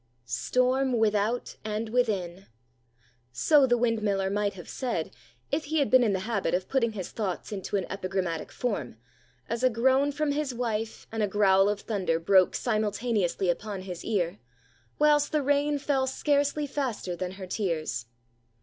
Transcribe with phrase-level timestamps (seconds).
[0.25, 2.47] STORM without and within!
[3.31, 5.11] So the windmiller might have said,
[5.51, 8.97] if he had been in the habit of putting his thoughts into an epigrammatic form,
[9.47, 14.03] as a groan from his wife and a growl of thunder broke simultaneously upon his
[14.03, 14.39] ear,
[14.97, 18.07] whilst the rain fell scarcely faster than her tears.